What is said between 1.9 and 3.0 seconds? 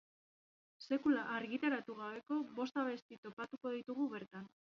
gabeko bost